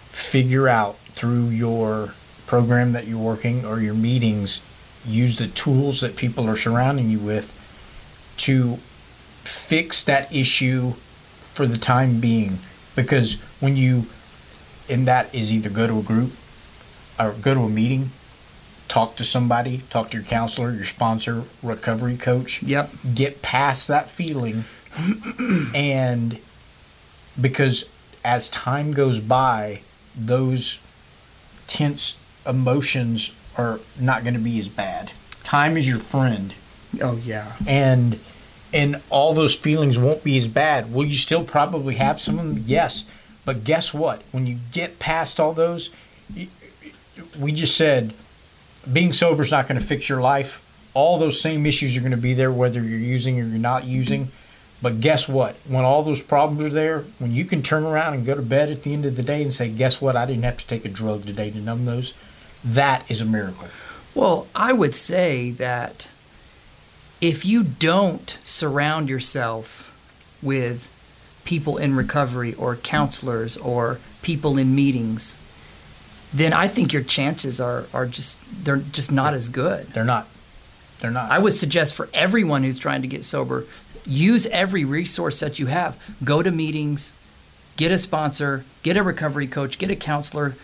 figure 0.10 0.68
out 0.68 0.98
through 0.98 1.50
your 1.50 2.14
program 2.48 2.94
that 2.94 3.06
you're 3.08 3.20
working 3.20 3.66
or 3.66 3.80
your 3.80 3.94
meetings, 3.94 4.62
use 5.06 5.38
the 5.38 5.48
tools 5.50 6.02
that 6.02 6.16
people 6.16 6.50
are 6.50 6.56
surrounding 6.56 7.10
you 7.10 7.20
with 7.20 7.52
to 8.38 8.78
fix 9.44 10.04
that 10.04 10.34
issue 10.34 10.94
for 11.54 11.66
the 11.66 11.78
time 11.78 12.20
being. 12.20 12.60
Because 12.96 13.34
when 13.60 13.76
you, 13.78 14.06
and 14.90 15.08
that 15.08 15.34
is 15.34 15.52
either 15.54 15.70
go 15.70 15.88
to 15.88 16.00
a 16.00 16.04
group 16.04 16.32
or 17.20 17.32
go 17.34 17.54
to 17.54 17.62
a 17.62 17.70
meeting, 17.70 18.12
talk 18.88 19.16
to 19.18 19.24
somebody, 19.24 19.80
talk 19.90 20.12
to 20.12 20.18
your 20.18 20.26
counselor, 20.26 20.72
your 20.72 20.86
sponsor, 20.86 21.44
recovery 21.64 22.18
coach, 22.18 22.62
Yep. 22.64 22.92
get 23.16 23.42
past 23.42 23.88
that 23.88 24.10
feeling 24.10 24.66
and 25.74 26.38
because 27.42 27.90
as 28.24 28.48
time 28.50 28.92
goes 28.92 29.20
by 29.20 29.82
those 30.16 30.78
tense 31.66 32.20
emotions 32.46 33.32
are 33.58 33.80
not 34.00 34.24
going 34.24 34.36
to 34.36 34.40
be 34.40 34.60
as 34.60 34.68
bad 34.68 35.12
time 35.44 35.78
is 35.78 35.88
your 35.88 35.98
friend 35.98 36.54
Oh, 37.02 37.16
yeah. 37.26 37.54
and 37.66 38.20
and 38.74 39.02
all 39.10 39.34
those 39.34 39.56
feelings 39.56 39.98
won't 39.98 40.24
be 40.24 40.38
as 40.38 40.48
bad. 40.48 40.94
Will 40.94 41.06
you 41.06 41.18
still 41.18 41.44
probably 41.44 41.96
have 41.96 42.20
some 42.20 42.40
of 42.40 42.48
them? 42.48 42.64
Yes. 42.66 43.06
But 43.46 43.64
guess 43.64 43.94
what? 43.94 44.24
When 44.32 44.48
you 44.48 44.58
get 44.72 45.00
past 45.00 45.40
all 45.40 45.54
those 45.54 45.90
we 47.40 47.52
just 47.52 47.78
said 47.78 48.14
being 48.92 49.14
sober 49.14 49.44
is 49.44 49.52
not 49.52 49.68
going 49.68 49.80
to 49.80 49.86
fix 49.86 50.10
your 50.10 50.22
life. 50.22 50.60
All 50.94 51.18
those 51.18 51.40
same 51.40 51.66
issues 51.66 51.96
are 51.96 52.02
going 52.02 52.12
to 52.12 52.18
be 52.18 52.34
there 52.34 52.52
whether 52.52 52.84
you're 52.84 53.00
using 53.00 53.40
or 53.40 53.46
you're 53.46 53.60
not 53.60 53.86
using. 53.86 54.30
But 54.82 55.00
guess 55.00 55.30
what? 55.30 55.56
When 55.68 55.86
all 55.86 56.04
those 56.04 56.22
problems 56.22 56.64
are 56.64 56.70
there 56.70 57.06
when 57.20 57.32
you 57.32 57.46
can 57.46 57.64
turn 57.64 57.84
around 57.84 58.16
and 58.16 58.26
go 58.26 58.36
to 58.36 58.42
bed 58.42 58.70
at 58.70 58.84
the 58.84 58.94
end 58.94 59.06
of 59.06 59.16
the 59.16 59.24
day 59.24 59.42
and 59.42 59.54
say 59.54 59.70
guess 59.70 60.02
what? 60.02 60.16
I 60.16 60.26
didn't 60.26 60.44
have 60.44 60.58
to 60.58 60.68
take 60.68 60.84
a 60.84 60.90
drug 60.90 61.26
today 61.26 61.50
to 61.52 61.60
numb 61.60 61.86
those 61.86 62.14
that 62.64 63.10
is 63.12 63.22
a 63.22 63.26
miracle. 63.26 63.68
Well, 64.16 64.48
I 64.56 64.74
would 64.74 64.96
say 64.96 65.52
that 65.52 66.08
if 67.24 67.46
you 67.46 67.64
don't 67.64 68.38
surround 68.44 69.08
yourself 69.10 69.98
with 70.42 70.90
people 71.46 71.78
in 71.78 71.96
recovery 71.96 72.54
or 72.56 72.76
counselors 72.76 73.56
or 73.56 73.98
people 74.22 74.58
in 74.58 74.76
meetings, 74.76 75.38
then 76.34 76.52
I 76.52 76.68
think 76.68 76.92
your 76.92 77.02
chances 77.02 77.62
are, 77.62 77.86
are 77.94 78.06
just 78.06 78.38
they're 78.66 78.76
just 78.76 79.10
not 79.10 79.34
as 79.34 79.48
good. 79.48 79.88
they're 79.88 80.04
not 80.04 80.28
they're 81.00 81.12
not 81.12 81.32
I 81.32 81.40
would 81.40 81.54
suggest 81.54 81.96
for 81.96 82.10
everyone 82.14 82.66
who's 82.66 82.78
trying 82.78 83.02
to 83.04 83.08
get 83.08 83.24
sober, 83.24 83.64
use 84.06 84.46
every 84.48 84.84
resource 84.84 85.40
that 85.40 85.60
you 85.60 85.68
have. 85.68 85.98
Go 86.26 86.44
to 86.44 86.52
meetings, 86.52 87.14
get 87.78 87.90
a 87.90 88.00
sponsor, 88.00 88.66
get 88.84 88.98
a 88.98 89.04
recovery 89.04 89.48
coach, 89.48 89.78
get 89.78 89.90
a 89.90 89.96
counselor, 89.96 90.56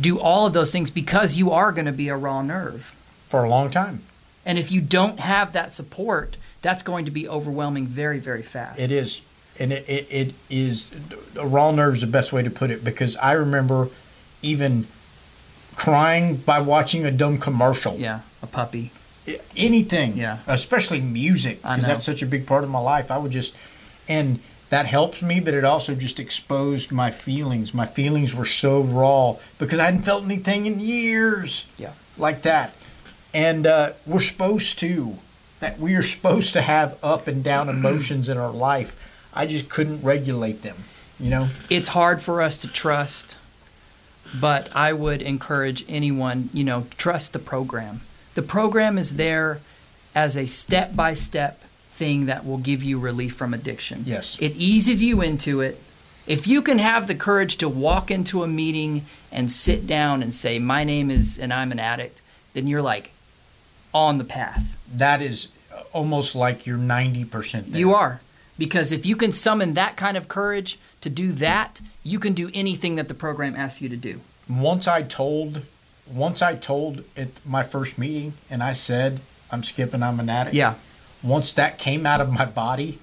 do 0.00 0.20
all 0.20 0.46
of 0.46 0.52
those 0.52 0.70
things 0.70 0.92
because 0.92 1.34
you 1.34 1.50
are 1.50 1.72
going 1.72 1.86
to 1.86 1.92
be 1.92 2.08
a 2.08 2.16
raw 2.16 2.40
nerve. 2.40 2.94
for 3.28 3.42
a 3.42 3.48
long 3.48 3.68
time 3.68 4.02
And 4.46 4.58
if 4.58 4.70
you 4.70 4.80
don't 4.80 5.20
have 5.20 5.52
that 5.54 5.72
support, 5.72 6.36
that's 6.62 6.82
going 6.82 7.04
to 7.06 7.10
be 7.10 7.28
overwhelming 7.28 7.86
very, 7.86 8.18
very 8.18 8.42
fast. 8.42 8.80
It 8.80 8.90
is, 8.90 9.20
and 9.58 9.72
it, 9.72 9.88
it, 9.88 10.06
it 10.10 10.34
is. 10.50 10.92
A 11.38 11.46
raw 11.46 11.70
nerve 11.70 11.94
is 11.94 12.00
the 12.02 12.06
best 12.06 12.32
way 12.32 12.42
to 12.42 12.50
put 12.50 12.70
it 12.70 12.84
because 12.84 13.16
I 13.16 13.32
remember 13.32 13.88
even 14.42 14.86
crying 15.76 16.36
by 16.36 16.60
watching 16.60 17.04
a 17.04 17.10
dumb 17.10 17.38
commercial. 17.38 17.96
Yeah, 17.96 18.20
a 18.42 18.46
puppy. 18.46 18.90
Anything. 19.56 20.16
Yeah. 20.18 20.38
Especially 20.46 21.00
music 21.00 21.62
because 21.62 21.86
that's 21.86 22.04
such 22.04 22.22
a 22.22 22.26
big 22.26 22.46
part 22.46 22.62
of 22.64 22.70
my 22.70 22.78
life. 22.80 23.10
I 23.10 23.16
would 23.16 23.32
just, 23.32 23.54
and 24.06 24.38
that 24.68 24.84
helps 24.84 25.22
me, 25.22 25.40
but 25.40 25.54
it 25.54 25.64
also 25.64 25.94
just 25.94 26.20
exposed 26.20 26.92
my 26.92 27.10
feelings. 27.10 27.72
My 27.72 27.86
feelings 27.86 28.34
were 28.34 28.44
so 28.44 28.82
raw 28.82 29.36
because 29.58 29.78
I 29.78 29.84
hadn't 29.86 30.02
felt 30.02 30.24
anything 30.24 30.66
in 30.66 30.78
years 30.78 31.66
Yeah. 31.78 31.92
like 32.18 32.42
that. 32.42 32.74
And 33.34 33.66
uh, 33.66 33.92
we're 34.06 34.20
supposed 34.20 34.78
to, 34.78 35.16
that 35.58 35.78
we 35.78 35.96
are 35.96 36.02
supposed 36.02 36.52
to 36.52 36.62
have 36.62 36.96
up 37.02 37.26
and 37.26 37.42
down 37.42 37.68
emotions 37.68 38.28
in 38.28 38.38
our 38.38 38.52
life. 38.52 38.96
I 39.34 39.46
just 39.46 39.68
couldn't 39.68 40.02
regulate 40.02 40.62
them, 40.62 40.76
you 41.18 41.30
know? 41.30 41.48
It's 41.68 41.88
hard 41.88 42.22
for 42.22 42.40
us 42.40 42.56
to 42.58 42.68
trust, 42.68 43.36
but 44.40 44.74
I 44.74 44.92
would 44.92 45.20
encourage 45.20 45.84
anyone, 45.88 46.48
you 46.52 46.62
know, 46.62 46.86
trust 46.96 47.32
the 47.32 47.40
program. 47.40 48.02
The 48.34 48.42
program 48.42 48.96
is 48.96 49.16
there 49.16 49.58
as 50.14 50.36
a 50.36 50.46
step 50.46 50.94
by 50.94 51.14
step 51.14 51.60
thing 51.90 52.26
that 52.26 52.46
will 52.46 52.58
give 52.58 52.82
you 52.82 53.00
relief 53.00 53.34
from 53.34 53.52
addiction. 53.52 54.04
Yes. 54.06 54.38
It 54.40 54.54
eases 54.56 55.02
you 55.02 55.20
into 55.22 55.60
it. 55.60 55.80
If 56.26 56.46
you 56.46 56.62
can 56.62 56.78
have 56.78 57.06
the 57.08 57.14
courage 57.14 57.56
to 57.58 57.68
walk 57.68 58.10
into 58.10 58.42
a 58.42 58.48
meeting 58.48 59.04
and 59.30 59.50
sit 59.50 59.86
down 59.86 60.22
and 60.22 60.34
say, 60.34 60.58
My 60.58 60.84
name 60.84 61.10
is, 61.10 61.38
and 61.38 61.52
I'm 61.52 61.72
an 61.72 61.78
addict, 61.78 62.20
then 62.54 62.66
you're 62.66 62.82
like 62.82 63.10
on 63.94 64.18
the 64.18 64.24
path. 64.24 64.76
That 64.92 65.22
is 65.22 65.48
almost 65.92 66.34
like 66.34 66.66
you're 66.66 66.76
90% 66.76 67.66
there. 67.70 67.78
You 67.80 67.94
are. 67.94 68.20
Because 68.58 68.92
if 68.92 69.06
you 69.06 69.16
can 69.16 69.32
summon 69.32 69.74
that 69.74 69.96
kind 69.96 70.16
of 70.16 70.28
courage 70.28 70.78
to 71.00 71.08
do 71.10 71.32
that, 71.32 71.80
you 72.02 72.18
can 72.18 72.34
do 72.34 72.50
anything 72.52 72.96
that 72.96 73.08
the 73.08 73.14
program 73.14 73.56
asks 73.56 73.80
you 73.80 73.88
to 73.88 73.96
do. 73.96 74.20
Once 74.48 74.86
I 74.86 75.02
told, 75.02 75.62
once 76.12 76.42
I 76.42 76.54
told 76.54 77.04
at 77.16 77.28
my 77.46 77.62
first 77.62 77.98
meeting 77.98 78.34
and 78.50 78.62
I 78.62 78.72
said, 78.72 79.20
I'm 79.50 79.62
skipping, 79.62 80.02
I'm 80.02 80.20
an 80.20 80.28
addict. 80.28 80.54
Yeah. 80.54 80.74
Once 81.22 81.52
that 81.52 81.78
came 81.78 82.04
out 82.06 82.20
of 82.20 82.32
my 82.32 82.44
body, 82.44 82.98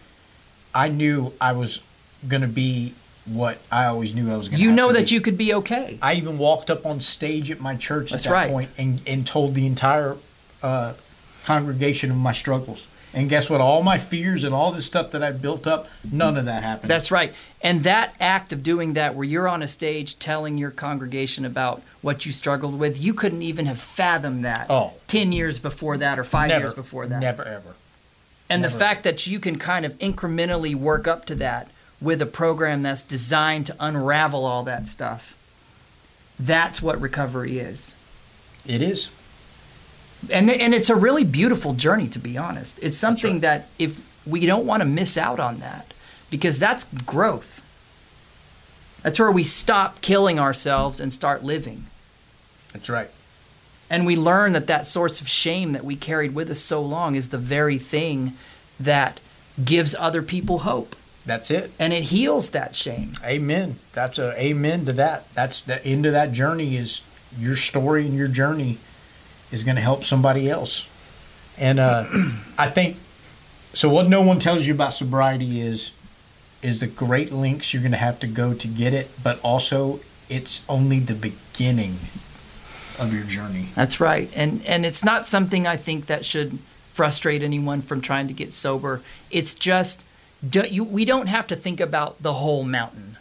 I 0.74 0.90
knew 0.90 1.34
I 1.42 1.54
was 1.54 1.82
going 2.28 2.42
to 2.42 2.48
be 2.48 2.94
what 3.26 3.58
I 3.72 3.86
always 3.86 4.14
knew 4.16 4.32
I 4.32 4.38
was 4.38 4.48
going 4.50 4.58
to 4.60 4.64
be 4.64 4.70
You 4.70 4.72
know 4.72 4.90
to 4.90 4.94
that 4.96 5.10
be. 5.10 5.16
you 5.16 5.22
could 5.22 5.38
be 5.38 5.54
okay. 5.56 5.98
I 6.02 6.14
even 6.16 6.38
walked 6.38 6.70
up 6.70 6.86
on 6.86 7.02
stage 7.02 7.52
at 7.52 7.60
my 7.60 7.76
church 7.76 8.12
That's 8.12 8.26
at 8.26 8.30
that 8.30 8.36
right. 8.36 8.50
point 8.52 8.70
and, 8.78 9.02
and 9.06 9.26
told 9.28 9.54
the 9.56 9.66
entire 9.66 10.18
uh, 10.64 10.94
congregation 11.46 12.12
of 12.12 12.18
my 12.18 12.32
struggles. 12.32 12.88
And 13.14 13.28
guess 13.28 13.50
what? 13.50 13.60
All 13.60 13.84
my 13.84 13.98
fears 13.98 14.46
and 14.46 14.54
all 14.56 14.72
this 14.72 14.86
stuff 14.86 15.12
that 15.12 15.22
I 15.22 15.32
built 15.34 15.68
up, 15.68 15.90
none 16.10 16.38
of 16.38 16.46
that 16.46 16.64
happened. 16.64 16.90
That's 16.90 17.12
right. 17.12 17.34
And 17.62 17.84
that 17.84 18.16
act 18.22 18.54
of 18.54 18.64
doing 18.64 18.94
that, 18.94 19.16
where 19.16 19.26
you're 19.26 19.50
on 19.50 19.62
a 19.62 19.68
stage 19.68 20.18
telling 20.18 20.58
your 20.58 20.72
congregation 20.72 21.44
about 21.44 21.82
what 22.02 22.26
you 22.26 22.32
struggled 22.32 22.80
with, 22.80 23.02
you 23.02 23.14
couldn't 23.14 23.42
even 23.42 23.66
have 23.66 23.82
fathomed 23.82 24.46
that 24.46 24.68
Oh. 24.70 24.94
10 25.08 25.34
years 25.34 25.60
before 25.60 25.98
that 25.98 26.20
or 26.20 26.24
five 26.24 26.48
never 26.48 26.64
years 26.66 26.74
before 26.74 27.06
that. 27.08 27.20
Never 27.20 27.44
ever. 27.44 27.76
And 28.50 28.62
never. 28.62 28.72
the 28.72 28.80
fact 28.80 29.04
that 29.04 29.28
you 29.28 29.40
can 29.42 29.58
kind 29.60 29.86
of 29.86 29.98
incrementally 30.00 30.74
work 30.74 31.06
up 31.06 31.26
to 31.26 31.36
that 31.36 31.70
with 32.00 32.22
a 32.22 32.26
program 32.26 32.82
that's 32.82 33.04
designed 33.04 33.66
to 33.66 33.76
unravel 33.78 34.46
all 34.46 34.64
that 34.64 34.88
stuff, 34.88 35.36
that's 36.40 36.82
what 36.82 37.00
recovery 37.02 37.60
is. 37.60 37.96
It 38.66 38.82
is. 38.82 39.10
And 40.30 40.50
and 40.52 40.74
it's 40.74 40.90
a 40.90 40.96
really 40.96 41.24
beautiful 41.24 41.74
journey 41.74 42.08
to 42.08 42.20
be 42.20 42.38
honest 42.38 42.78
it's 42.82 42.98
something 42.98 43.40
that 43.40 43.68
if 43.80 44.08
we 44.26 44.46
don't 44.46 44.66
want 44.66 44.82
to 44.82 44.88
miss 44.88 45.18
out 45.18 45.40
on 45.40 45.60
that 45.60 45.94
because 46.30 46.60
that's 46.60 46.86
growth 47.06 47.58
That's 49.04 49.20
where 49.20 49.32
we 49.32 49.44
stop 49.44 50.02
killing 50.02 50.40
ourselves 50.40 51.00
and 51.00 51.12
start 51.12 51.44
living. 51.44 51.86
That's 52.72 52.90
right. 52.90 53.10
And 53.90 54.06
we 54.06 54.16
learn 54.16 54.54
that 54.54 54.68
that 54.68 54.86
source 54.86 55.20
of 55.22 55.28
shame 55.28 55.72
that 55.74 55.84
we 55.84 55.96
carried 55.96 56.34
with 56.36 56.50
us 56.50 56.60
so 56.60 56.82
long 56.82 57.16
is 57.16 57.30
the 57.30 57.38
very 57.38 57.78
thing 57.80 58.34
that 58.80 59.20
gives 59.66 59.96
other 59.96 60.22
people 60.22 60.60
hope. 60.60 60.96
That's 61.26 61.52
it. 61.52 61.72
And 61.80 61.94
it 61.94 62.04
heals 62.06 62.52
that 62.52 62.76
shame. 62.76 63.14
Amen. 63.24 63.80
That's 63.94 64.18
a 64.20 64.40
amen 64.40 64.86
to 64.86 64.94
that. 64.94 65.32
That's 65.34 65.62
the 65.62 65.84
end 65.86 66.06
of 66.06 66.14
that 66.14 66.32
journey 66.32 66.78
is 66.78 67.02
your 67.38 67.56
story 67.56 68.06
and 68.06 68.16
your 68.16 68.28
journey 68.28 68.78
is 69.52 69.64
going 69.64 69.76
to 69.76 69.82
help 69.82 70.04
somebody 70.04 70.50
else. 70.50 70.88
And 71.58 71.80
uh, 71.80 72.06
I 72.58 72.70
think 72.70 72.98
so. 73.74 73.90
What 73.90 74.10
no 74.10 74.22
one 74.22 74.40
tells 74.40 74.66
you 74.66 74.74
about 74.74 74.94
sobriety 74.94 75.62
is 75.62 75.92
is 76.62 76.80
the 76.80 76.88
great 76.88 77.32
links 77.32 77.74
you're 77.74 77.82
going 77.82 77.92
to 77.92 77.98
have 77.98 78.20
to 78.20 78.28
go 78.28 78.54
to 78.54 78.68
get 78.68 78.94
it, 78.94 79.10
but 79.24 79.40
also 79.42 80.00
it's 80.30 80.64
only 80.70 81.00
the 81.00 81.16
beginning 81.16 81.98
of 83.00 83.14
your 83.14 83.24
journey. 83.24 83.70
That's 83.76 84.00
right. 84.00 84.32
And 84.36 84.64
and 84.66 84.86
it's 84.86 85.04
not 85.04 85.28
something 85.28 85.68
I 85.68 85.78
think 85.78 86.06
that 86.06 86.26
should 86.26 86.60
frustrate 86.94 87.42
anyone 87.42 87.82
from 87.82 88.02
trying 88.02 88.28
to 88.28 88.34
get 88.34 88.54
sober. 88.54 89.02
It's 89.30 89.54
just 89.54 90.06
do, 90.48 90.62
you, 90.62 90.84
we 90.84 91.06
don't 91.06 91.28
have 91.28 91.48
to 91.48 91.56
think 91.56 91.80
about 91.80 92.22
the 92.22 92.34
whole 92.34 92.64
mountain. 92.64 93.18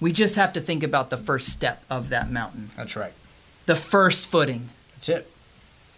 We 0.00 0.12
just 0.12 0.36
have 0.36 0.52
to 0.54 0.60
think 0.60 0.82
about 0.82 1.10
the 1.10 1.16
first 1.16 1.48
step 1.48 1.84
of 1.90 2.08
that 2.08 2.30
mountain. 2.30 2.70
That's 2.76 2.96
right. 2.96 3.12
The 3.66 3.76
first 3.76 4.26
footing. 4.26 4.70
That's 4.94 5.08
it. 5.08 5.30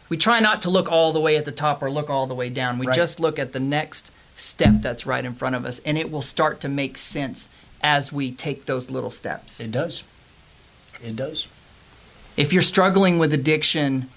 We 0.08 0.16
try 0.16 0.40
not 0.40 0.62
to 0.62 0.70
look 0.70 0.90
all 0.90 1.12
the 1.12 1.20
way 1.20 1.36
at 1.36 1.44
the 1.44 1.52
top 1.52 1.82
or 1.82 1.90
look 1.90 2.08
all 2.10 2.26
the 2.26 2.34
way 2.34 2.48
down. 2.48 2.78
We 2.78 2.86
Right. 2.86 2.96
just 2.96 3.18
look 3.20 3.38
at 3.38 3.52
the 3.52 3.60
next 3.60 4.10
step 4.36 4.74
that's 4.82 5.06
right 5.06 5.24
in 5.24 5.34
front 5.34 5.56
of 5.56 5.64
us 5.64 5.80
and 5.84 5.96
it 5.96 6.10
will 6.10 6.22
start 6.22 6.60
to 6.60 6.68
make 6.68 6.98
sense 6.98 7.48
as 7.82 8.12
we 8.12 8.30
take 8.30 8.66
those 8.66 8.90
little 8.90 9.10
steps. 9.10 9.60
It 9.60 9.72
does. 9.72 10.04
It 11.02 11.16
does. 11.16 11.48
If 12.36 12.52
you're 12.52 12.62
struggling 12.62 13.18
with 13.18 13.32
addiction, 13.32 14.08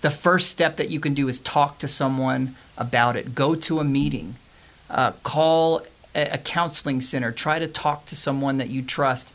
the 0.00 0.10
first 0.10 0.50
step 0.50 0.76
that 0.76 0.90
you 0.90 1.00
can 1.00 1.14
do 1.14 1.28
is 1.28 1.38
talk 1.40 1.78
to 1.78 1.88
someone 1.88 2.56
about 2.76 3.16
it. 3.16 3.34
Go 3.34 3.54
to 3.54 3.80
a 3.80 3.84
meeting, 3.84 4.36
uh, 4.88 5.12
call 5.22 5.82
a, 6.14 6.34
a 6.34 6.38
counseling 6.38 7.00
center, 7.00 7.30
try 7.32 7.58
to 7.58 7.66
talk 7.66 8.06
to 8.06 8.16
someone 8.16 8.56
that 8.58 8.70
you 8.70 8.82
trust. 8.82 9.32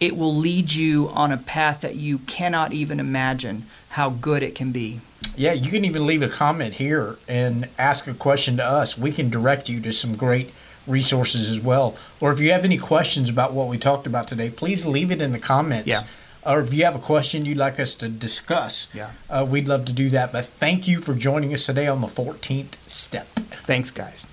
It 0.00 0.16
will 0.16 0.34
lead 0.34 0.72
you 0.72 1.10
on 1.10 1.30
a 1.30 1.36
path 1.36 1.82
that 1.82 1.96
you 1.96 2.18
cannot 2.18 2.72
even 2.72 2.98
imagine 2.98 3.66
how 3.90 4.10
good 4.10 4.42
it 4.42 4.54
can 4.54 4.72
be. 4.72 5.00
Yeah, 5.36 5.52
you 5.52 5.70
can 5.70 5.84
even 5.84 6.06
leave 6.06 6.22
a 6.22 6.28
comment 6.28 6.74
here 6.74 7.16
and 7.28 7.68
ask 7.78 8.06
a 8.06 8.14
question 8.14 8.56
to 8.58 8.64
us. 8.64 8.96
We 8.98 9.12
can 9.12 9.30
direct 9.30 9.68
you 9.68 9.80
to 9.80 9.92
some 9.92 10.16
great 10.16 10.52
resources 10.86 11.48
as 11.50 11.60
well. 11.60 11.96
Or 12.20 12.32
if 12.32 12.40
you 12.40 12.52
have 12.52 12.64
any 12.64 12.78
questions 12.78 13.28
about 13.28 13.52
what 13.52 13.68
we 13.68 13.78
talked 13.78 14.06
about 14.06 14.28
today, 14.28 14.50
please 14.50 14.84
leave 14.86 15.10
it 15.10 15.20
in 15.20 15.32
the 15.32 15.38
comments. 15.38 15.88
Yeah. 15.88 16.02
Or 16.44 16.60
if 16.60 16.72
you 16.72 16.84
have 16.84 16.96
a 16.96 17.00
question 17.00 17.44
you'd 17.44 17.58
like 17.58 17.78
us 17.78 17.94
to 17.96 18.08
discuss, 18.08 18.88
Yeah. 18.94 19.10
uh, 19.28 19.46
we'd 19.48 19.68
love 19.68 19.84
to 19.86 19.92
do 19.92 20.08
that. 20.10 20.32
But 20.32 20.46
thank 20.46 20.88
you 20.88 21.00
for 21.00 21.14
joining 21.14 21.52
us 21.52 21.66
today 21.66 21.86
on 21.86 22.00
the 22.00 22.06
14th 22.08 22.76
step. 22.88 23.26
Thanks, 23.66 23.90
guys. 23.90 24.26